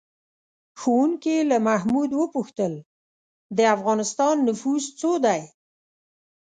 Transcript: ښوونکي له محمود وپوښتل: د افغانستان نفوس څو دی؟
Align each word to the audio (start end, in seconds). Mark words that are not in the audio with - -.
ښوونکي 0.79 1.35
له 1.49 1.57
محمود 1.67 2.09
وپوښتل: 2.19 2.73
د 3.57 3.59
افغانستان 3.75 4.35
نفوس 4.47 4.83
څو 4.99 5.11
دی؟ 5.25 5.41